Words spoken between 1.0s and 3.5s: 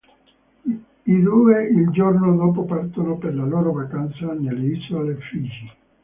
I due il giorno dopo partono per la